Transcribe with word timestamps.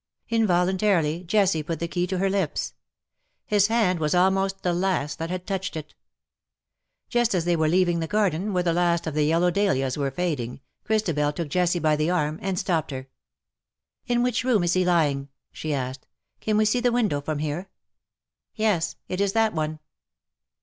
'^ 0.31 0.35
Involuntarily, 0.35 1.23
Jessie 1.25 1.61
put 1.61 1.77
the 1.79 1.87
key 1.87 2.07
to 2.07 2.17
her 2.17 2.27
lips. 2.27 2.73
His 3.45 3.67
hand 3.67 3.99
was 3.99 4.15
almost 4.15 4.63
the 4.63 4.73
last 4.73 5.19
that 5.19 5.29
had 5.29 5.45
touched 5.45 5.75
it. 5.75 5.93
Just 7.07 7.35
as 7.35 7.45
they 7.45 7.55
were 7.55 7.67
leaving 7.67 7.99
the 7.99 8.07
garden, 8.07 8.51
where 8.51 8.63
the 8.63 8.73
last 8.73 9.05
of 9.05 9.13
the 9.13 9.25
yellow 9.25 9.51
dahlias 9.51 9.99
were 9.99 10.09
fading, 10.09 10.59
Christabel 10.85 11.31
took 11.33 11.49
Jessie 11.49 11.77
by 11.77 11.95
the 11.95 12.09
arm, 12.09 12.39
and 12.41 12.57
stopped 12.57 12.89
her." 12.89 13.09
In 14.11 14.23
which 14.23 14.43
room 14.43 14.63
is 14.63 14.73
he 14.73 14.83
lying 14.83 15.25
T' 15.25 15.29
she 15.51 15.71
asked. 15.75 16.07
'^ 16.37 16.39
Can 16.41 16.57
we 16.57 16.65
see 16.65 16.79
the 16.79 16.91
window 16.91 17.21
from 17.21 17.37
here 17.37 17.65
T'" 17.65 17.69
Yes, 18.63 18.95
it 19.07 19.21
is 19.21 19.33
that 19.33 19.53
one." 19.53 19.77